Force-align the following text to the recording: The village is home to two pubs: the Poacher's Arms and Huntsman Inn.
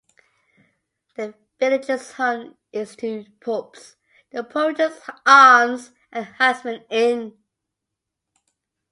The 1.15 1.35
village 1.59 1.87
is 1.87 2.13
home 2.13 2.57
to 2.73 2.85
two 2.87 3.25
pubs: 3.39 3.97
the 4.31 4.43
Poacher's 4.43 4.99
Arms 5.27 5.91
and 6.11 6.25
Huntsman 6.25 6.83
Inn. 6.89 7.37